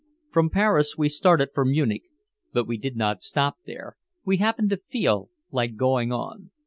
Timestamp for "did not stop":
2.79-3.57